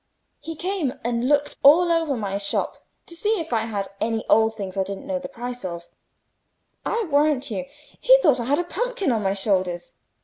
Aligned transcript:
He 0.39 0.55
came 0.55 0.93
and 1.03 1.29
looked 1.29 1.57
all 1.61 1.91
over 1.91 2.17
my 2.17 2.39
shop 2.39 2.83
to 3.05 3.13
see 3.15 3.39
if 3.39 3.53
I 3.53 3.65
had 3.65 3.89
any 4.01 4.25
old 4.27 4.55
things 4.55 4.75
I 4.75 4.81
didn't 4.81 5.05
know 5.05 5.19
the 5.19 5.29
price 5.29 5.63
of; 5.63 5.85
I 6.83 7.03
warrant 7.11 7.51
you, 7.51 7.65
he 7.99 8.17
thought 8.23 8.39
I 8.39 8.45
had 8.45 8.57
a 8.57 8.63
pumpkin 8.63 9.11
on 9.11 9.21
my 9.21 9.33
shoulders. 9.33 9.93